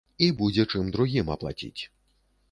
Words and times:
І 0.27 0.27
будзе 0.37 0.63
чым 0.71 0.87
другім 0.95 1.29
аплаціць. 1.35 1.81